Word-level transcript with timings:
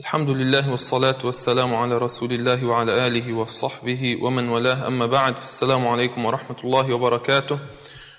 الحمد 0.00 0.30
لله 0.30 0.70
والصلاة 0.70 1.18
والسلام 1.24 1.74
على 1.74 1.98
رسول 1.98 2.32
الله 2.32 2.66
وعلى 2.66 3.06
آله 3.06 3.32
وصحبه 3.32 4.18
ومن 4.22 4.48
والاه 4.48 4.86
أما 4.86 5.06
بعد 5.06 5.36
السلام 5.36 5.86
عليكم 5.88 6.24
ورحمة 6.24 6.56
الله 6.64 6.94
وبركاته 6.94 7.58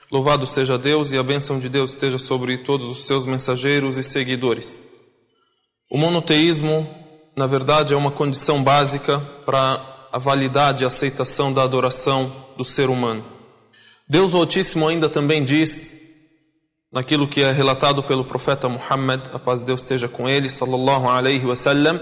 Louvado 0.10 0.46
seja 0.46 0.78
Deus 0.78 1.12
e 1.12 1.18
a 1.18 1.24
bênção 1.24 1.60
de 1.60 1.68
Deus 1.68 1.90
esteja 1.90 2.18
sobre 2.18 2.58
todos 2.60 2.88
os 2.88 3.06
seus 3.06 3.26
mensageiros 3.26 3.98
e 3.98 4.04
seguidores. 4.04 4.84
O 5.92 5.98
monoteísmo, 5.98 6.88
na 7.36 7.46
verdade, 7.46 7.94
é 7.94 7.98
uma 7.98 8.12
condição 8.12 8.64
básica 8.64 9.20
para 9.46 10.08
a 10.14 10.18
validade 10.18 10.86
e 10.86 10.88
aceitação 10.88 11.54
da 11.54 11.64
adoração 11.64 12.32
do 12.56 12.64
ser 12.64 12.90
humano. 12.90 13.26
Deus 14.08 14.34
o 14.34 14.38
Altíssimo 14.38 14.88
ainda 14.88 15.10
também 15.10 15.44
diz 15.44 16.04
naquilo 16.92 17.28
que 17.28 17.42
é 17.42 17.52
relatado 17.52 18.04
pelo 18.04 18.24
profeta 18.24 18.70
Muhammad, 18.70 19.28
a 19.34 19.40
paz 19.40 19.60
de 19.60 19.68
Deus 19.68 19.82
esteja 19.82 20.08
com 20.08 20.30
ele, 20.30 20.50
sallallahu 20.50 21.10
alaihi 21.10 21.46
wasallam, 21.46 22.00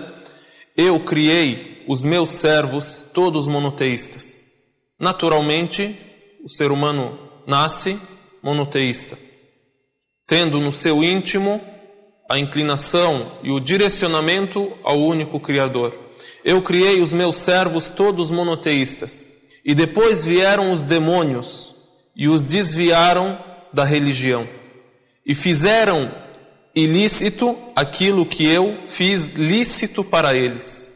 eu 0.76 1.00
criei 1.00 1.84
os 1.88 2.04
meus 2.04 2.30
servos 2.30 3.12
todos 3.14 3.48
monoteístas. 3.48 4.46
Naturalmente, 5.00 5.96
o 6.44 6.50
ser 6.50 6.72
humano 6.72 7.18
nasce 7.48 8.00
monoteísta, 8.42 9.18
tendo 10.28 10.60
no 10.60 10.72
seu 10.72 11.04
íntimo 11.04 11.62
a 12.30 12.40
inclinação 12.40 13.32
e 13.44 13.52
o 13.52 13.60
direcionamento 13.60 14.72
ao 14.84 15.00
único 15.00 15.40
Criador. 15.40 15.98
Eu 16.44 16.62
criei 16.62 17.02
os 17.02 17.14
meus 17.14 17.36
servos 17.36 17.88
todos 17.88 18.32
monoteístas, 18.32 19.28
e 19.66 19.74
depois 19.74 20.26
vieram 20.26 20.72
os 20.72 20.84
demônios 20.84 21.74
e 22.16 22.28
os 22.28 22.44
desviaram 22.44 23.38
da 23.74 23.84
religião 23.84 24.48
e 25.26 25.34
fizeram 25.34 26.10
ilícito 26.76 27.56
aquilo 27.76 28.26
que 28.26 28.46
eu 28.46 28.76
fiz 28.84 29.30
lícito 29.30 30.04
para 30.04 30.36
eles. 30.36 30.92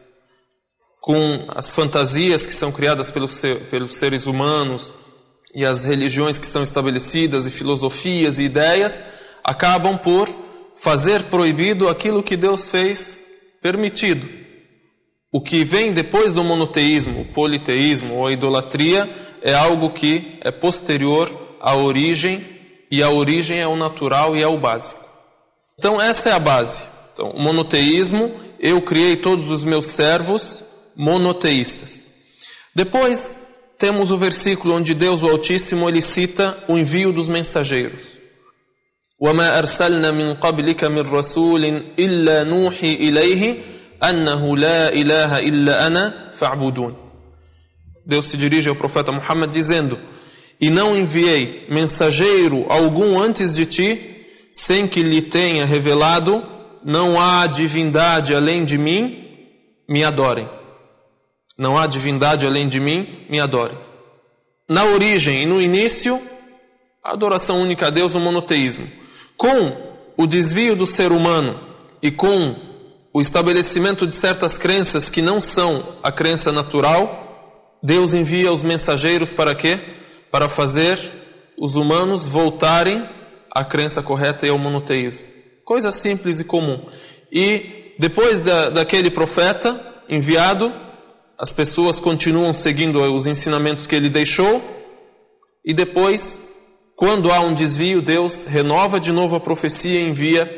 Com 1.00 1.46
as 1.50 1.74
fantasias 1.74 2.46
que 2.46 2.54
são 2.54 2.72
criadas 2.72 3.10
pelos, 3.10 3.42
pelos 3.70 3.96
seres 3.96 4.26
humanos 4.26 4.96
e 5.56 5.64
as 5.64 5.86
religiões 5.86 6.38
que 6.38 6.48
são 6.48 6.64
estabelecidas 6.64 7.46
e 7.46 7.52
filosofias 7.52 8.40
e 8.40 8.44
ideias, 8.44 9.02
acabam 9.44 9.98
por 9.98 10.28
fazer 10.76 11.24
proibido 11.24 11.88
aquilo 11.88 12.22
que 12.22 12.36
Deus 12.36 12.70
fez 12.70 13.20
permitido. 13.62 14.28
O 15.32 15.42
que 15.42 15.64
vem 15.64 15.94
depois 15.94 16.34
do 16.34 16.44
monoteísmo, 16.44 17.22
o 17.22 17.26
politeísmo 17.26 18.16
ou 18.16 18.28
a 18.28 18.34
idolatria 18.34 19.10
é 19.42 19.54
algo 19.54 19.90
que 19.90 20.38
é 20.42 20.52
posterior 20.52 21.32
à 21.62 21.76
origem 21.76 22.57
e 22.91 23.03
a 23.03 23.11
origem 23.11 23.59
é 23.59 23.67
o 23.67 23.77
natural 23.77 24.37
e 24.37 24.43
é 24.43 24.47
o 24.47 24.59
básico. 24.59 25.01
Então 25.79 26.01
essa 26.01 26.31
é 26.31 26.33
a 26.33 26.39
base. 26.39 26.83
Então, 27.13 27.31
o 27.31 27.41
monoteísmo, 27.41 28.31
eu 28.59 28.81
criei 28.81 29.17
todos 29.17 29.51
os 29.51 29.65
meus 29.65 29.87
servos 29.87 30.65
monoteístas. 30.97 32.07
Depois 32.75 33.75
temos 33.79 34.11
o 34.11 34.17
versículo 34.17 34.75
onde 34.75 34.95
Deus 34.95 35.23
o 35.23 35.29
Altíssimo 35.29 35.89
ele 35.89 36.01
cita 36.01 36.57
o 36.69 36.79
envio 36.79 37.13
dos 37.13 37.29
mensageiros. 37.29 38.23
وما 39.23 39.59
أرسلنا 39.59 40.11
من 40.11 40.35
قبلك 40.35 40.85
من 40.85 40.99
رسول 40.99 41.83
إلا 41.99 42.45
نوحي 42.45 42.95
إليه 42.95 43.57
أنه 44.05 44.57
لا 44.57 44.93
إله 44.93 45.39
إلا 45.39 45.87
أنا 45.87 46.33
فاعبدون. 46.35 46.97
Deus 48.05 48.27
se 48.27 48.37
dirige 48.37 48.69
ao 48.69 48.75
profeta 48.75 49.13
Muhammad 49.13 49.51
dizendo: 49.53 49.97
e 50.60 50.70
não 50.70 50.98
enviei 50.98 51.66
mensageiro 51.70 52.66
algum 52.70 53.20
antes 53.20 53.54
de 53.54 53.66
ti, 53.66 54.26
sem 54.52 54.88
que 54.88 55.04
lhe 55.04 55.22
tenha 55.22 55.66
revelado, 55.66 56.44
não 56.84 57.20
há 57.20 57.46
divindade 57.48 58.34
além 58.34 58.66
de 58.66 58.78
mim, 58.78 59.26
me 59.88 60.04
adorem. 60.04 60.50
Não 61.58 61.78
há 61.78 61.88
divindade 61.88 62.46
além 62.46 62.68
de 62.68 62.80
mim, 62.80 63.26
me 63.30 63.40
adorem. 63.40 63.78
Na 64.70 64.86
origem 64.86 65.44
e 65.44 65.46
no 65.46 65.62
início, 65.62 66.22
a 67.04 67.14
adoração 67.14 67.62
única 67.62 67.88
a 67.88 67.90
Deus, 67.90 68.16
o 68.16 68.20
monoteísmo. 68.20 68.88
Com 69.36 69.72
o 70.18 70.28
desvio 70.28 70.76
do 70.76 70.86
ser 70.86 71.12
humano 71.12 71.58
e 72.02 72.12
com 72.12 72.56
o 73.14 73.22
estabelecimento 73.22 74.06
de 74.06 74.14
certas 74.14 74.58
crenças 74.58 75.10
que 75.10 75.22
não 75.22 75.40
são 75.40 75.84
a 76.04 76.12
crença 76.12 76.52
natural, 76.52 77.78
Deus 77.82 78.14
envia 78.14 78.52
os 78.52 78.64
mensageiros 78.64 79.32
para 79.32 79.56
quê? 79.56 79.80
Para 80.32 80.50
fazer 80.50 81.00
os 81.58 81.76
humanos 81.76 82.26
voltarem 82.26 83.04
à 83.52 83.64
crença 83.64 84.02
correta 84.04 84.46
e 84.46 84.50
ao 84.50 84.58
monoteísmo. 84.58 85.26
Coisa 85.66 85.92
simples 85.92 86.40
e 86.40 86.44
comum. 86.44 86.80
E 87.32 87.94
depois 88.00 88.40
da, 88.40 88.70
daquele 88.70 89.10
profeta 89.10 89.80
enviado, 90.08 90.72
as 91.38 91.52
pessoas 91.52 92.00
continuam 92.00 92.54
seguindo 92.54 93.00
os 93.14 93.28
ensinamentos 93.28 93.86
que 93.86 93.96
ele 93.96 94.10
deixou, 94.10 94.62
e 95.66 95.74
depois, 95.74 96.42
quando 96.96 97.32
há 97.32 97.42
um 97.42 97.54
desvio, 97.54 98.02
Deus 98.02 98.46
renova 98.46 99.00
de 99.00 99.12
novo 99.12 99.36
a 99.36 99.40
profecia 99.40 100.00
e 100.00 100.10
envia 100.10 100.50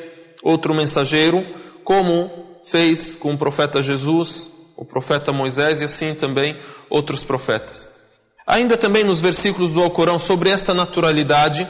outro 0.43 0.73
mensageiro, 0.73 1.43
como 1.83 2.29
fez 2.63 3.15
com 3.15 3.33
o 3.33 3.37
profeta 3.37 3.81
Jesus, 3.81 4.51
o 4.77 4.85
profeta 4.85 5.33
Moisés 5.33 5.81
e 5.81 5.85
assim 5.85 6.13
também 6.13 6.55
outros 6.89 7.23
profetas. 7.23 7.98
Ainda 8.48 8.76
também 8.76 9.04
nos 9.04 9.20
versículos 9.20 9.72
do 9.72 9.82
Alcorão 9.82 10.18
sobre 10.18 10.50
esta 10.50 10.74
naturalidade, 10.74 11.66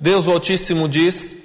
Deus 0.00 0.26
o 0.26 0.32
Altíssimo 0.32 0.88
diz: 0.88 1.44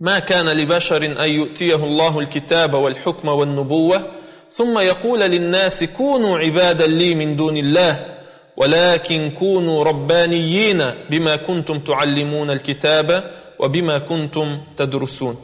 ما 0.00 0.18
كان 0.18 0.48
لبشر 0.48 1.04
أن 1.06 1.30
يؤتيه 1.30 1.74
الله 1.74 2.18
الكتاب 2.18 2.74
والحكم 2.74 3.28
والنبوة 3.28 4.06
ثم 4.52 4.78
يقول 4.78 5.20
للناس 5.20 5.84
كونوا 5.84 6.38
عبادا 6.38 6.86
لي 6.86 7.14
من 7.14 7.36
دون 7.36 7.56
الله 7.56 8.18
ولكن 8.56 9.30
كونوا 9.30 9.84
ربانيين 9.84 10.84
بما 11.10 11.36
كنتم 11.36 11.78
تعلمون 11.78 12.50
الكتاب 12.50 13.30
وبما 13.58 13.98
كنتم 13.98 14.58
تدرسون 14.76 15.36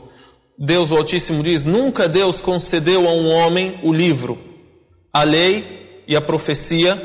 Deus 0.56 0.92
o 0.92 0.96
Altíssimo 0.96 1.42
diz: 1.42 1.64
Nunca 1.64 2.08
Deus 2.08 2.40
concedeu 2.40 3.08
a 3.08 3.12
um 3.12 3.28
homem 3.28 3.74
o 3.82 3.92
livro, 3.92 4.38
a 5.12 5.24
lei 5.24 5.64
e 6.06 6.14
a 6.14 6.20
profecia 6.20 6.96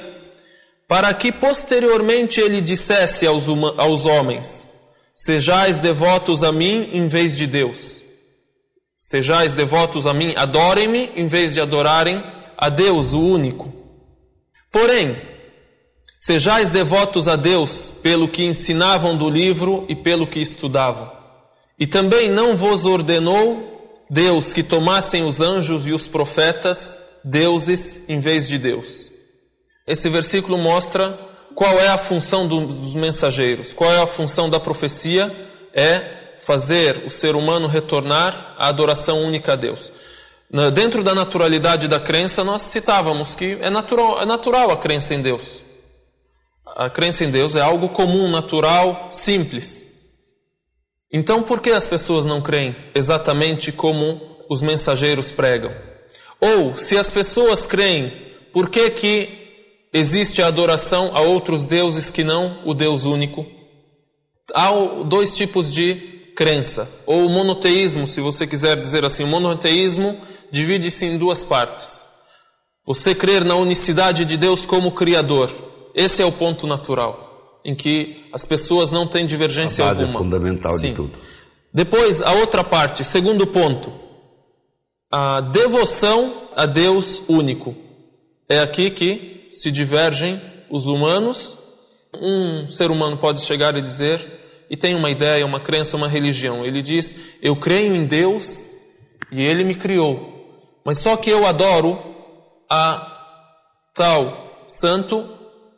para 0.89 1.13
que 1.15 1.33
posteriormente 1.33 2.41
ele 2.41 2.61
dissesse 2.61 3.27
aos, 3.27 3.47
aos 3.79 4.07
homens: 4.07 4.69
Sejais 5.15 5.79
devotos 5.79 6.43
a 6.43 6.53
mim 6.53 6.91
em 6.93 7.07
vez 7.07 7.37
de 7.37 7.47
Deus. 7.47 8.03
Sejais 8.99 9.53
devotos 9.53 10.07
a 10.07 10.15
mim, 10.15 10.33
adorem-me 10.37 11.11
em 11.15 11.27
vez 11.27 11.55
de 11.55 11.61
adorarem 11.61 12.23
a 12.57 12.69
Deus, 12.69 13.13
o 13.13 13.21
único. 13.21 13.73
Porém, 14.73 15.15
sejais 16.17 16.71
devotos 16.71 17.29
a 17.29 17.37
Deus 17.37 17.93
pelo 18.03 18.27
que 18.27 18.45
ensinavam 18.45 19.17
do 19.17 19.29
livro 19.29 19.85
e 19.89 19.95
pelo 19.95 20.27
que 20.27 20.41
estudavam. 20.41 21.13
E 21.79 21.87
também 21.87 22.31
não 22.31 22.57
vos 22.57 22.85
ordenou 22.85 24.05
Deus 24.09 24.53
que 24.53 24.63
tomassem 24.63 25.25
os 25.25 25.41
anjos 25.41 25.87
e 25.87 25.93
os 25.93 26.07
profetas 26.07 27.21
deuses 27.25 28.09
em 28.09 28.21
vez 28.21 28.49
de 28.49 28.59
Deus. 28.59 29.14
Esse 29.87 30.09
versículo 30.09 30.57
mostra 30.57 31.19
qual 31.55 31.79
é 31.79 31.89
a 31.89 31.99
função 31.99 32.47
dos 32.47 32.95
mensageiros, 32.95 33.73
qual 33.73 33.93
é 33.93 34.01
a 34.01 34.07
função 34.07 34.49
da 34.49 34.59
profecia, 34.59 35.31
é 35.75 36.01
fazer 36.39 37.03
o 37.07 37.11
ser 37.11 37.37
humano 37.37 37.69
retornar 37.69 38.55
à 38.59 38.69
adoração 38.69 39.23
única 39.23 39.53
a 39.53 39.57
Deus. 39.57 39.91
Dentro 40.73 41.03
da 41.03 41.15
naturalidade 41.15 41.89
da 41.89 41.99
crença, 42.01 42.43
nós 42.45 42.63
citávamos 42.63 43.35
que 43.35 43.59
é 43.61 43.71
natural, 43.71 44.23
é 44.23 44.27
natural 44.27 44.71
a 44.71 44.77
crença 44.77 45.15
em 45.15 45.23
Deus. 45.23 45.63
A 46.77 46.89
crença 46.91 47.25
em 47.25 47.31
Deus 47.31 47.55
é 47.55 47.61
algo 47.61 47.89
comum, 47.89 48.29
natural, 48.31 49.09
simples. 49.11 49.93
Então, 51.13 51.43
por 51.43 51.61
que 51.61 51.71
as 51.71 51.87
pessoas 51.87 52.25
não 52.25 52.41
creem 52.41 52.75
exatamente 52.95 53.71
como 53.71 54.21
os 54.49 54.63
mensageiros 54.63 55.31
pregam? 55.31 55.73
Ou, 56.41 56.77
se 56.77 56.97
as 56.99 57.11
pessoas 57.11 57.67
creem, 57.67 58.11
por 58.53 58.69
que 58.69 58.91
que 58.91 59.44
existe 59.95 60.43
a 60.43 60.49
adoração 60.49 61.13
a 61.15 61.21
outros 61.21 61.65
deuses 61.65 62.11
que 62.11 62.25
não 62.25 62.59
o 62.65 62.75
Deus 62.75 63.05
único. 63.05 63.47
Há 64.53 64.71
dois 65.05 65.37
tipos 65.37 65.73
de 65.73 65.95
crença, 66.35 66.91
ou 67.07 67.29
monoteísmo, 67.29 68.07
se 68.07 68.21
você 68.21 68.45
quiser 68.45 68.77
dizer 68.77 69.05
assim. 69.05 69.23
O 69.23 69.29
monoteísmo 69.29 70.19
divide-se 70.51 71.07
em 71.07 71.17
duas 71.17 71.45
partes. 71.45 72.05
Você 72.85 73.15
crer 73.15 73.45
na 73.45 73.55
unicidade 73.55 74.25
de 74.25 74.37
Deus 74.37 74.67
como 74.67 74.91
Criador. 74.91 75.51
Esse 75.95 76.21
é 76.21 76.27
o 76.27 76.33
ponto 76.33 76.67
natural, 76.67 77.61
em 77.65 77.75
que 77.75 78.27
as 78.33 78.45
pessoas 78.45 78.91
não 78.91 79.07
têm 79.07 79.27
divergência 79.27 79.85
a 79.85 79.89
base 79.89 80.03
alguma. 80.03 80.19
É 80.19 80.23
fundamental 80.25 80.77
Sim. 80.77 80.89
de 80.89 80.95
tudo. 80.95 81.13
Depois, 81.73 82.21
a 82.21 82.33
outra 82.35 82.63
parte, 82.65 83.05
segundo 83.05 83.47
ponto, 83.47 83.93
a 85.11 85.41
devoção 85.41 86.33
a 86.57 86.67
Deus 86.67 87.23
único. 87.29 87.84
É 88.49 88.61
aqui 88.61 88.91
que 88.91 89.49
se 89.51 89.71
divergem 89.71 90.41
os 90.71 90.87
humanos. 90.87 91.59
Um 92.15 92.69
ser 92.69 92.91
humano 92.91 93.17
pode 93.17 93.41
chegar 93.41 93.77
e 93.77 93.83
dizer, 93.83 94.21
e 94.71 94.77
tem 94.77 94.95
uma 94.95 95.11
ideia, 95.11 95.45
uma 95.45 95.61
crença, 95.61 95.97
uma 95.97 96.09
religião. 96.09 96.65
Ele 96.65 96.83
diz: 96.83 97.37
Eu 97.43 97.57
creio 97.57 97.95
em 97.95 98.05
Deus 98.05 98.71
e 99.31 99.43
Ele 99.43 99.65
me 99.65 99.75
criou. 99.75 100.33
Mas 100.85 100.99
só 100.99 101.17
que 101.17 101.31
eu 101.31 101.47
adoro 101.47 101.99
a 102.69 103.11
tal 103.95 104.65
santo 104.69 105.27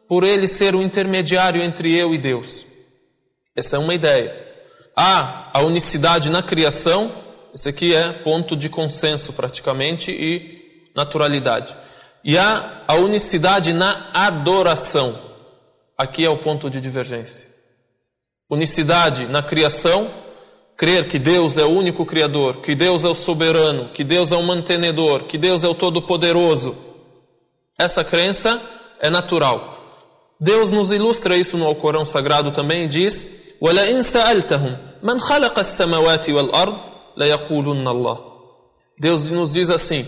por 0.09 0.25
ele 0.25 0.49
ser 0.49 0.75
o 0.75 0.83
intermediário 0.83 1.63
entre 1.63 1.95
eu 1.95 2.15
e 2.15 2.19
Deus. 2.19 2.67
Essa 3.55 3.77
é 3.77 3.79
uma 3.79 3.95
ideia. 3.95 4.35
Há 4.95 5.51
a 5.53 5.61
unicidade 5.63 6.31
na 6.31 6.43
criação, 6.43 7.11
esse 7.55 7.69
aqui 7.69 7.95
é 7.95 8.13
ponto 8.13 8.57
de 8.57 8.69
consenso 8.69 9.33
praticamente 9.33 10.11
e 10.11 10.91
naturalidade 10.95 11.77
E 12.26 12.38
há 12.38 12.84
a 12.88 12.96
unicidade 12.96 13.74
na 13.74 14.10
adoração. 14.14 15.16
Aqui 15.98 16.26
é 16.26 16.30
o 16.30 16.38
ponto 16.38 16.70
de 16.70 16.80
divergência. 16.80 17.48
Unicidade 18.50 19.26
na 19.28 19.42
criação, 19.42 20.08
crer 20.76 21.08
que 21.08 21.18
Deus 21.18 21.58
é 21.58 21.64
o 21.64 21.70
único 21.70 22.06
Criador, 22.06 22.58
que 22.58 22.76
Deus 22.76 23.06
é 23.06 23.08
o 23.08 23.16
soberano, 23.16 23.90
que 23.94 24.04
Deus 24.04 24.32
é 24.32 24.36
o 24.36 24.44
mantenedor, 24.44 25.24
que 25.24 25.38
Deus 25.38 25.64
é 25.64 25.68
o 25.68 25.76
todo-poderoso. 25.76 26.76
Essa 27.78 28.04
crença 28.04 28.62
é 29.00 29.10
natural. 29.10 29.78
Deus 30.40 30.72
nos 30.72 30.92
ilustra 30.92 31.38
isso 31.38 31.56
no 31.56 31.66
Alcorão 31.66 32.06
Sagrado 32.06 32.52
também 32.52 32.86
e 32.86 32.88
diz: 32.88 33.56
وَلَئِنْ 33.62 34.02
سَأَلْتَهُمْ 34.02 34.76
مَنْ 35.04 35.20
خَلَقَ 35.20 35.60
السَّمَوَاتِ 35.60 36.30
وَالْأَرْضِ 36.30 36.78
لَيَقُولُنَّ 37.18 37.88
اللَّهِ 37.88 38.32
Deus 39.00 39.30
nos 39.32 39.54
diz 39.54 39.70
assim: 39.70 40.06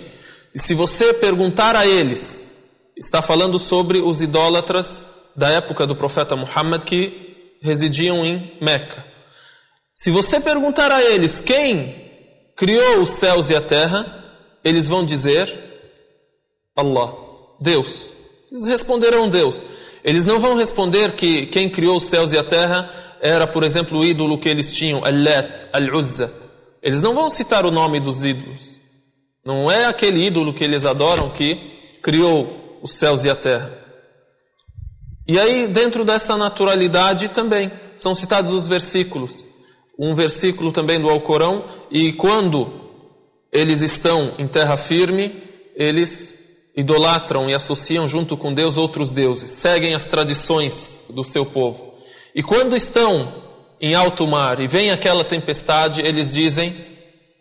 e 0.54 0.58
se 0.58 0.74
você 0.74 1.14
perguntar 1.14 1.76
a 1.76 1.86
eles, 1.86 2.92
está 2.96 3.22
falando 3.22 3.58
sobre 3.58 4.00
os 4.00 4.20
idólatras 4.20 5.02
da 5.36 5.48
época 5.50 5.86
do 5.86 5.94
profeta 5.94 6.34
Muhammad 6.34 6.82
que 6.84 7.56
residiam 7.62 8.24
em 8.24 8.52
Meca. 8.60 9.04
Se 9.94 10.10
você 10.10 10.40
perguntar 10.40 10.90
a 10.90 11.02
eles 11.02 11.40
quem 11.40 11.94
criou 12.56 13.00
os 13.00 13.10
céus 13.10 13.50
e 13.50 13.56
a 13.56 13.60
terra, 13.60 14.06
eles 14.64 14.88
vão 14.88 15.04
dizer 15.04 15.48
Allah, 16.76 17.14
Deus. 17.60 18.10
Eles 18.50 18.66
responderão 18.66 19.28
Deus. 19.28 19.62
Eles 20.04 20.24
não 20.24 20.40
vão 20.40 20.56
responder 20.56 21.12
que 21.12 21.46
quem 21.46 21.68
criou 21.68 21.96
os 21.96 22.04
céus 22.04 22.32
e 22.32 22.38
a 22.38 22.44
terra 22.44 22.88
era, 23.20 23.46
por 23.46 23.64
exemplo, 23.64 23.98
o 23.98 24.04
ídolo 24.04 24.38
que 24.38 24.48
eles 24.48 24.72
tinham, 24.72 25.04
Al-Lat, 25.04 25.66
Al-Uzza. 25.72 26.32
Eles 26.82 27.02
não 27.02 27.14
vão 27.14 27.28
citar 27.28 27.66
o 27.66 27.70
nome 27.70 27.98
dos 27.98 28.24
ídolos. 28.24 28.87
Não 29.44 29.70
é 29.70 29.86
aquele 29.86 30.26
ídolo 30.26 30.52
que 30.52 30.64
eles 30.64 30.84
adoram 30.84 31.30
que 31.30 31.56
criou 32.02 32.78
os 32.82 32.92
céus 32.92 33.24
e 33.24 33.30
a 33.30 33.34
terra. 33.34 33.72
E 35.26 35.38
aí, 35.38 35.68
dentro 35.68 36.04
dessa 36.04 36.36
naturalidade 36.36 37.28
também, 37.28 37.70
são 37.94 38.14
citados 38.14 38.50
os 38.50 38.66
versículos 38.66 39.58
um 39.98 40.14
versículo 40.14 40.70
também 40.70 41.00
do 41.00 41.10
Alcorão, 41.10 41.64
e 41.90 42.12
quando 42.12 42.72
eles 43.52 43.82
estão 43.82 44.32
em 44.38 44.46
terra 44.46 44.76
firme, 44.76 45.34
eles 45.74 46.38
idolatram 46.76 47.50
e 47.50 47.54
associam 47.54 48.06
junto 48.06 48.36
com 48.36 48.54
Deus 48.54 48.76
outros 48.76 49.10
deuses, 49.10 49.50
seguem 49.50 49.94
as 49.94 50.04
tradições 50.04 51.06
do 51.10 51.24
seu 51.24 51.44
povo. 51.44 51.94
E 52.32 52.42
quando 52.42 52.76
estão 52.76 53.26
em 53.80 53.94
alto 53.94 54.24
mar 54.26 54.60
e 54.60 54.68
vem 54.68 54.92
aquela 54.92 55.24
tempestade, 55.24 56.00
eles 56.02 56.32
dizem, 56.32 56.72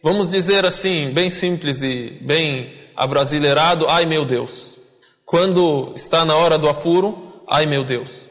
vamos 0.04 0.30
dizer 0.30 0.66
assim, 0.66 1.12
bem 1.12 1.30
simples 1.30 1.82
e 1.82 2.18
bem 2.22 2.74
abrasileirado, 2.96 3.88
ai 3.88 4.06
meu 4.06 4.26
Deus. 4.26 4.80
Quando 5.26 5.92
está 5.96 6.24
na 6.24 6.36
hora 6.36 6.58
do 6.58 6.70
apuro, 6.70 7.42
ai 7.50 7.66
meu 7.66 7.84
Deus. 7.84 8.30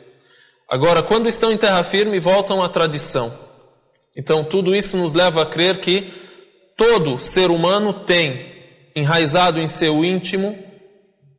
Agora, 0.68 1.02
quando 1.02 1.28
estão 1.28 1.52
em 1.52 1.56
terra 1.56 1.84
firme, 1.84 2.18
voltam 2.18 2.62
à 2.62 2.68
tradição. 2.68 3.32
Então, 4.16 4.42
tudo 4.42 4.74
isso 4.74 4.96
nos 4.96 5.14
leva 5.14 5.42
a 5.42 5.46
crer 5.46 5.78
que 5.78 6.12
todo 6.76 7.18
ser 7.18 7.50
humano 7.50 7.92
tem 7.92 8.44
enraizado 8.96 9.60
em 9.60 9.68
seu 9.68 10.04
íntimo 10.04 10.58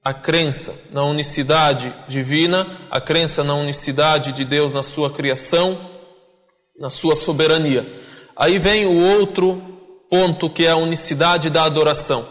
a 0.04 0.14
crença 0.14 0.92
na 0.94 1.04
unicidade 1.04 1.94
divina, 2.08 2.66
a 2.90 3.02
crença 3.02 3.44
na 3.44 3.56
unicidade 3.56 4.32
de 4.32 4.46
Deus 4.46 4.72
na 4.72 4.82
sua 4.82 5.10
criação, 5.10 5.78
na 6.80 6.90
sua 6.90 7.16
soberania. 7.16 7.86
Aí 8.34 8.58
vem 8.58 8.86
o 8.86 9.20
outro 9.20 9.77
ponto 10.10 10.50
que 10.50 10.66
é 10.66 10.72
a 10.72 10.78
unicidade 10.78 11.50
da 11.50 11.64
adoração. 11.64 12.26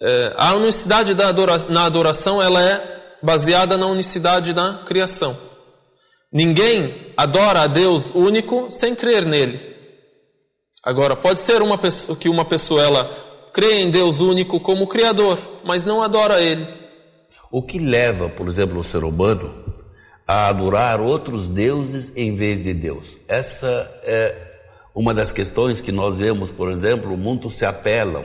É, 0.00 0.34
a 0.36 0.54
unicidade 0.54 1.14
da 1.14 1.28
adoração, 1.28 1.70
na 1.70 1.84
adoração 1.84 2.42
ela 2.42 2.62
é 2.62 3.18
baseada 3.22 3.76
na 3.76 3.86
unicidade 3.86 4.52
da 4.52 4.82
criação. 4.86 5.36
Ninguém 6.32 6.94
adora 7.16 7.62
a 7.62 7.66
Deus 7.66 8.14
único 8.14 8.70
sem 8.70 8.94
crer 8.94 9.24
nele. 9.24 9.58
Agora, 10.84 11.16
pode 11.16 11.40
ser 11.40 11.62
uma 11.62 11.78
pessoa, 11.78 12.16
que 12.16 12.28
uma 12.28 12.44
pessoa 12.44 12.82
ela 12.82 13.10
crê 13.52 13.80
em 13.80 13.90
Deus 13.90 14.20
único 14.20 14.60
como 14.60 14.86
Criador, 14.86 15.38
mas 15.64 15.84
não 15.84 16.02
adora 16.02 16.40
Ele. 16.40 16.66
O 17.50 17.62
que 17.62 17.78
leva, 17.78 18.28
por 18.28 18.46
exemplo, 18.46 18.78
o 18.78 18.84
ser 18.84 19.02
humano 19.02 19.64
a 20.28 20.48
adorar 20.48 21.00
outros 21.00 21.48
deuses 21.48 22.12
em 22.14 22.36
vez 22.36 22.62
de 22.62 22.74
Deus? 22.74 23.18
Essa 23.26 23.66
é 24.04 24.55
uma 24.96 25.12
das 25.12 25.30
questões 25.30 25.82
que 25.82 25.92
nós 25.92 26.16
vemos, 26.16 26.50
por 26.50 26.72
exemplo, 26.72 27.18
muitos 27.18 27.52
se 27.52 27.66
apelam, 27.66 28.24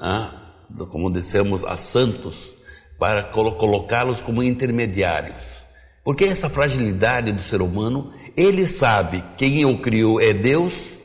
ah, 0.00 0.54
como 0.88 1.12
dissemos, 1.12 1.64
a 1.64 1.76
santos, 1.76 2.54
para 2.98 3.24
colocá-los 3.24 4.22
como 4.22 4.42
intermediários. 4.42 5.64
Porque 6.02 6.24
essa 6.24 6.48
fragilidade 6.48 7.30
do 7.30 7.42
ser 7.42 7.60
humano, 7.60 8.10
ele 8.34 8.66
sabe 8.66 9.22
quem 9.36 9.66
o 9.66 9.76
criou 9.76 10.18
é 10.18 10.32
Deus, 10.32 10.98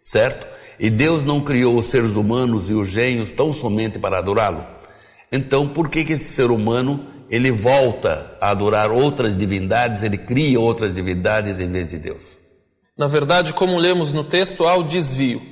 certo? 0.00 0.46
E 0.78 0.88
Deus 0.88 1.24
não 1.24 1.40
criou 1.40 1.76
os 1.76 1.86
seres 1.86 2.12
humanos 2.12 2.70
e 2.70 2.74
os 2.74 2.88
gênios 2.88 3.32
tão 3.32 3.52
somente 3.52 3.98
para 3.98 4.18
adorá-lo. 4.18 4.64
Então, 5.32 5.68
por 5.68 5.90
que, 5.90 6.04
que 6.04 6.12
esse 6.12 6.32
ser 6.32 6.52
humano 6.52 7.04
ele 7.28 7.50
volta 7.50 8.36
a 8.40 8.52
adorar 8.52 8.92
outras 8.92 9.36
divindades, 9.36 10.04
ele 10.04 10.18
cria 10.18 10.60
outras 10.60 10.94
divindades 10.94 11.58
em 11.58 11.68
vez 11.68 11.90
de 11.90 11.98
Deus? 11.98 12.43
Na 12.96 13.06
verdade, 13.06 13.52
como 13.52 13.78
lemos 13.78 14.12
no 14.12 14.22
texto, 14.22 14.66
há 14.66 14.76
o 14.76 14.84
desvio. 14.84 15.42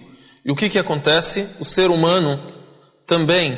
E 0.45 0.53
o 0.53 0.57
que, 0.57 0.69
que 0.69 0.79
acontece? 0.79 1.47
O 1.61 1.65
ser 1.65 1.91
humano 1.91 2.41
também 3.07 3.57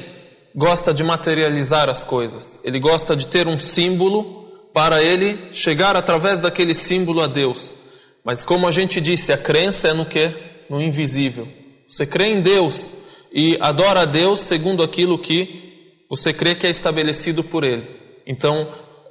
gosta 0.54 0.94
de 0.94 1.04
materializar 1.04 1.88
as 1.88 2.02
coisas. 2.02 2.60
Ele 2.64 2.78
gosta 2.78 3.14
de 3.14 3.26
ter 3.26 3.46
um 3.46 3.58
símbolo 3.58 4.44
para 4.72 5.02
ele 5.02 5.38
chegar 5.52 5.96
através 5.96 6.38
daquele 6.38 6.75
símbolo 6.75 7.20
a 7.20 7.26
Deus. 7.26 7.76
Mas 8.25 8.44
como 8.44 8.66
a 8.66 8.70
gente 8.70 9.00
disse, 9.00 9.32
a 9.32 9.38
crença 9.38 9.88
é 9.88 9.92
no 9.92 10.06
que? 10.06 10.32
No 10.70 10.80
invisível. 10.80 11.46
Você 11.87 12.06
crê 12.06 12.28
em 12.28 12.40
Deus 12.40 12.94
e 13.30 13.58
adora 13.60 14.00
a 14.00 14.04
Deus 14.06 14.40
segundo 14.40 14.82
aquilo 14.82 15.19
que 15.19 16.04
você 16.08 16.32
crê 16.32 16.54
que 16.54 16.66
é 16.66 16.70
estabelecido 16.70 17.44
por 17.44 17.64
Ele. 17.64 17.87
Então, 18.26 18.66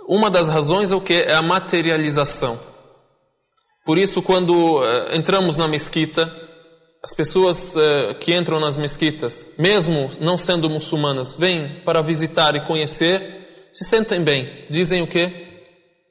uma 0.08 0.30
das 0.30 0.48
razões 0.48 0.92
é 0.92 0.96
o 0.96 1.02
que? 1.02 1.14
É 1.14 1.36
a 1.36 1.42
materialização. 1.42 2.73
Por 3.86 3.98
isso, 3.98 4.22
quando 4.22 4.80
uh, 4.80 4.84
entramos 5.14 5.58
na 5.58 5.68
mesquita, 5.68 6.32
as 7.04 7.14
pessoas 7.14 7.76
uh, 7.76 8.16
que 8.20 8.34
entram 8.34 8.60
nas 8.60 8.78
mesquitas, 8.78 9.56
mesmo 9.60 10.10
não 10.22 10.38
sendo 10.38 10.70
muçulmanas, 10.70 11.36
vêm 11.36 11.68
para 11.84 12.02
visitar 12.02 12.56
e 12.56 12.62
conhecer, 12.62 13.68
se 13.74 13.84
sentem 13.84 14.22
bem. 14.22 14.50
Dizem 14.70 15.02
o 15.02 15.08
que? 15.08 15.30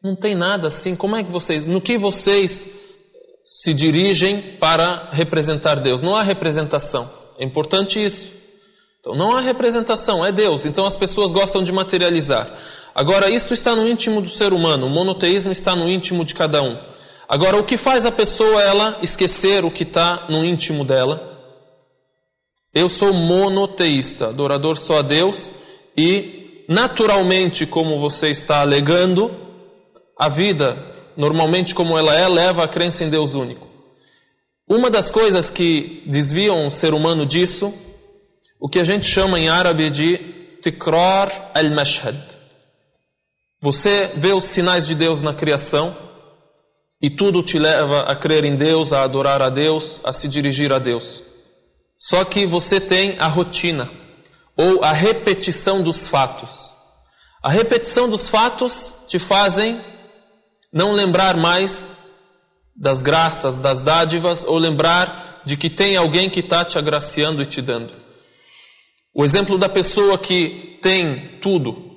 Não 0.05 0.15
tem 0.15 0.35
nada 0.35 0.69
assim. 0.69 0.95
Como 0.95 1.17
é 1.17 1.23
que 1.25 1.31
vocês, 1.31 1.65
no 1.65 1.81
que 1.81 1.97
vocês 1.97 2.81
se 3.43 3.73
dirigem 3.73 4.41
para 4.61 5.09
representar 5.13 5.77
Deus? 5.81 6.03
Não 6.03 6.15
há 6.15 6.23
representação. 6.23 7.11
É 7.39 7.45
importante 7.45 8.05
isso. 8.05 8.43
Então 9.01 9.15
não 9.15 9.35
há 9.35 9.41
representação, 9.41 10.25
é 10.25 10.31
Deus. 10.31 10.67
Então 10.67 10.85
as 10.85 10.97
pessoas 10.97 11.33
gostam 11.33 11.65
de 11.65 11.73
materializar. 11.73 12.49
Agora, 12.95 13.31
isto 13.31 13.55
está 13.55 13.75
no 13.75 13.89
íntimo 13.89 14.21
do 14.21 14.29
ser 14.29 14.53
humano, 14.53 14.87
o 14.87 14.91
monoteísmo 14.91 15.51
está 15.51 15.75
no 15.75 15.89
íntimo 15.89 16.25
de 16.25 16.35
cada 16.35 16.63
um. 16.63 16.77
Agora, 17.33 17.57
o 17.57 17.65
que 17.65 17.79
faz 17.79 18.05
a 18.05 18.13
pessoa 18.13 18.63
ela 18.63 18.99
esquecer 19.01 19.65
o 19.65 19.71
que 19.71 19.85
está 19.85 20.27
no 20.29 20.45
íntimo 20.45 20.85
dela? 20.85 21.31
Eu 22.75 22.91
sou 22.91 23.11
monoteísta, 23.15 24.29
adorador 24.29 24.77
só 24.77 24.99
a 24.99 25.03
Deus, 25.03 25.51
e 25.97 26.63
naturalmente, 26.69 27.65
como 27.65 27.99
você 27.99 28.29
está 28.29 28.61
alegando, 28.61 29.35
a 30.15 30.29
vida, 30.29 30.77
normalmente 31.17 31.75
como 31.75 31.97
ela 31.97 32.15
é, 32.15 32.29
leva 32.29 32.65
à 32.65 32.69
crença 32.69 33.03
em 33.03 33.09
Deus 33.09 33.33
único. 33.33 33.67
Uma 34.69 34.91
das 34.91 35.11
coisas 35.11 35.49
que 35.49 36.03
desviam 36.05 36.67
o 36.67 36.71
ser 36.71 36.93
humano 36.93 37.25
disso, 37.25 37.73
o 38.61 38.69
que 38.69 38.79
a 38.79 38.85
gente 38.85 39.07
chama 39.07 39.41
em 39.41 39.49
árabe 39.49 39.89
de 39.89 40.19
tikrar 40.61 41.51
al-mashhad. 41.55 42.15
Você 43.59 44.11
vê 44.17 44.35
os 44.35 44.45
sinais 44.45 44.87
de 44.87 44.95
Deus 44.95 45.23
na 45.23 45.33
criação 45.33 46.12
e 47.03 47.11
tudo 47.11 47.43
te 47.43 47.59
leva 47.59 48.03
a 48.03 48.15
crer 48.15 48.45
em 48.45 48.55
Deus, 48.55 48.93
a 48.93 49.03
adorar 49.03 49.43
a 49.43 49.51
Deus, 49.51 50.01
a 50.05 50.13
se 50.13 50.29
dirigir 50.29 50.73
a 50.73 50.79
Deus. 50.79 51.23
Só 51.99 52.25
que 52.25 52.47
você 52.47 52.81
tem 52.81 53.19
a 53.19 53.27
rotina 53.27 53.91
ou 54.57 54.85
a 54.85 54.93
repetição 54.93 55.83
dos 55.83 56.07
fatos. 56.07 56.77
A 57.43 57.51
repetição 57.51 58.09
dos 58.09 58.29
fatos 58.29 59.07
te 59.09 59.19
fazem 59.19 59.81
não 60.73 60.93
lembrar 60.93 61.37
mais 61.37 61.93
das 62.75 63.03
graças, 63.03 63.59
das 63.59 63.81
dádivas, 63.81 64.45
ou 64.45 64.57
lembrar 64.57 65.43
de 65.45 65.57
que 65.57 65.69
tem 65.69 65.97
alguém 65.97 66.31
que 66.31 66.41
está 66.41 66.65
te 66.65 66.79
agraciando 66.79 67.43
e 67.43 67.47
te 67.47 67.61
dando. 67.61 67.93
O 69.15 69.25
exemplo 69.25 69.59
da 69.59 69.69
pessoa 69.69 70.17
que 70.17 70.79
tem 70.81 71.17
tudo. 71.41 71.92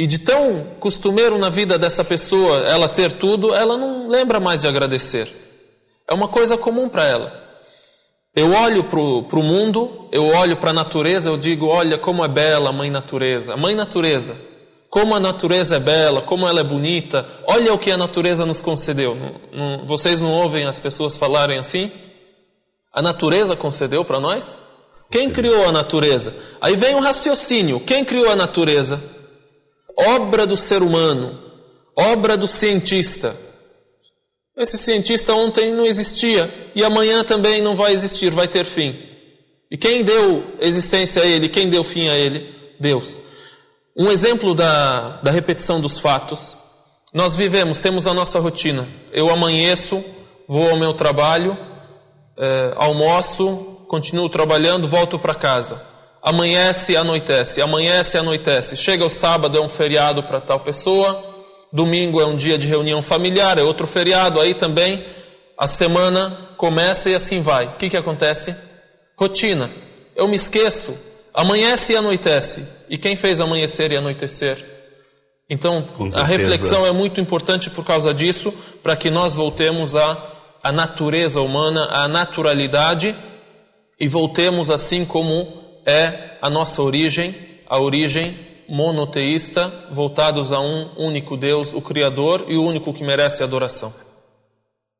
E 0.00 0.06
de 0.06 0.18
tão 0.18 0.64
costumeiro 0.80 1.36
na 1.36 1.50
vida 1.50 1.76
dessa 1.76 2.02
pessoa 2.02 2.60
ela 2.60 2.88
ter 2.88 3.12
tudo, 3.12 3.54
ela 3.54 3.76
não 3.76 4.08
lembra 4.08 4.40
mais 4.40 4.62
de 4.62 4.66
agradecer. 4.66 5.30
É 6.10 6.14
uma 6.14 6.26
coisa 6.26 6.56
comum 6.56 6.88
para 6.88 7.06
ela. 7.06 7.30
Eu 8.34 8.50
olho 8.50 8.82
para 8.82 8.98
o 8.98 9.42
mundo, 9.42 10.08
eu 10.10 10.26
olho 10.28 10.56
para 10.56 10.70
a 10.70 10.72
natureza, 10.72 11.28
eu 11.28 11.36
digo: 11.36 11.66
olha 11.66 11.98
como 11.98 12.24
é 12.24 12.28
bela 12.28 12.70
a 12.70 12.72
mãe 12.72 12.90
natureza. 12.90 13.52
A 13.52 13.58
mãe 13.58 13.74
natureza, 13.74 14.34
como 14.88 15.14
a 15.14 15.20
natureza 15.20 15.76
é 15.76 15.78
bela, 15.78 16.22
como 16.22 16.48
ela 16.48 16.60
é 16.60 16.64
bonita. 16.64 17.28
Olha 17.46 17.74
o 17.74 17.78
que 17.78 17.90
a 17.90 17.98
natureza 17.98 18.46
nos 18.46 18.62
concedeu. 18.62 19.14
Não, 19.14 19.34
não, 19.52 19.86
vocês 19.86 20.18
não 20.18 20.32
ouvem 20.32 20.66
as 20.66 20.78
pessoas 20.78 21.14
falarem 21.14 21.58
assim? 21.58 21.92
A 22.90 23.02
natureza 23.02 23.54
concedeu 23.54 24.02
para 24.02 24.18
nós? 24.18 24.62
Quem 25.10 25.28
criou 25.28 25.68
a 25.68 25.72
natureza? 25.72 26.34
Aí 26.58 26.74
vem 26.74 26.94
o 26.94 27.00
raciocínio: 27.00 27.80
quem 27.80 28.02
criou 28.02 28.30
a 28.30 28.34
natureza? 28.34 29.19
Obra 30.16 30.46
do 30.46 30.56
ser 30.56 30.82
humano, 30.82 31.38
obra 31.96 32.36
do 32.36 32.46
cientista. 32.46 33.36
Esse 34.56 34.76
cientista 34.76 35.34
ontem 35.34 35.72
não 35.72 35.86
existia 35.86 36.52
e 36.74 36.84
amanhã 36.84 37.24
também 37.24 37.62
não 37.62 37.74
vai 37.74 37.92
existir, 37.92 38.30
vai 38.30 38.48
ter 38.48 38.64
fim. 38.64 38.94
E 39.70 39.76
quem 39.76 40.02
deu 40.02 40.44
existência 40.60 41.22
a 41.22 41.26
ele, 41.26 41.48
quem 41.48 41.68
deu 41.68 41.84
fim 41.84 42.08
a 42.08 42.16
ele? 42.16 42.54
Deus. 42.78 43.18
Um 43.96 44.10
exemplo 44.10 44.54
da, 44.54 45.20
da 45.22 45.30
repetição 45.30 45.80
dos 45.80 45.98
fatos. 45.98 46.56
Nós 47.12 47.36
vivemos, 47.36 47.80
temos 47.80 48.06
a 48.06 48.14
nossa 48.14 48.38
rotina. 48.38 48.86
Eu 49.12 49.30
amanheço, 49.30 50.02
vou 50.48 50.68
ao 50.68 50.78
meu 50.78 50.94
trabalho, 50.94 51.56
é, 52.38 52.72
almoço, 52.76 53.84
continuo 53.88 54.28
trabalhando, 54.28 54.88
volto 54.88 55.18
para 55.18 55.34
casa. 55.34 55.89
Amanhece, 56.22 56.96
anoitece, 56.96 57.62
amanhece, 57.62 58.18
anoitece. 58.18 58.76
Chega 58.76 59.04
o 59.04 59.10
sábado, 59.10 59.56
é 59.56 59.60
um 59.60 59.68
feriado 59.68 60.22
para 60.22 60.40
tal 60.40 60.60
pessoa. 60.60 61.22
Domingo 61.72 62.20
é 62.20 62.26
um 62.26 62.36
dia 62.36 62.58
de 62.58 62.66
reunião 62.66 63.00
familiar, 63.00 63.58
é 63.58 63.62
outro 63.62 63.86
feriado. 63.86 64.40
Aí 64.40 64.52
também 64.52 65.02
a 65.56 65.66
semana 65.66 66.36
começa 66.56 67.08
e 67.08 67.14
assim 67.14 67.40
vai. 67.40 67.66
O 67.66 67.72
que, 67.72 67.88
que 67.88 67.96
acontece? 67.96 68.54
Rotina. 69.16 69.70
Eu 70.14 70.28
me 70.28 70.36
esqueço. 70.36 70.94
Amanhece 71.32 71.94
e 71.94 71.96
anoitece. 71.96 72.86
E 72.90 72.98
quem 72.98 73.16
fez 73.16 73.40
amanhecer 73.40 73.90
e 73.92 73.96
anoitecer? 73.96 74.62
Então, 75.48 75.84
a 76.14 76.24
reflexão 76.24 76.86
é 76.86 76.92
muito 76.92 77.20
importante 77.20 77.70
por 77.70 77.84
causa 77.84 78.14
disso, 78.14 78.54
para 78.82 78.94
que 78.94 79.10
nós 79.10 79.34
voltemos 79.34 79.96
à, 79.96 80.16
à 80.62 80.70
natureza 80.70 81.40
humana, 81.40 81.88
à 81.90 82.06
naturalidade 82.06 83.16
e 83.98 84.06
voltemos 84.06 84.70
assim 84.70 85.04
como 85.04 85.69
é 85.86 86.36
a 86.40 86.50
nossa 86.50 86.82
origem, 86.82 87.34
a 87.68 87.80
origem 87.80 88.34
monoteísta, 88.68 89.68
voltados 89.90 90.52
a 90.52 90.60
um 90.60 90.88
único 90.96 91.36
Deus, 91.36 91.72
o 91.72 91.80
Criador 91.80 92.44
e 92.48 92.56
o 92.56 92.64
único 92.64 92.92
que 92.94 93.02
merece 93.02 93.42
adoração. 93.42 94.09